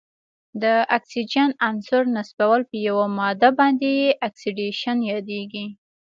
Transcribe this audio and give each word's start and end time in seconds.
د 0.61 0.63
اکسیجن 0.97 1.49
عنصر 1.67 2.03
نصبول 2.15 2.61
په 2.69 2.75
یوه 2.87 3.05
ماده 3.19 3.49
باندې 3.59 3.91
اکسیدیشن 4.27 4.97
یادیږي. 5.11 5.65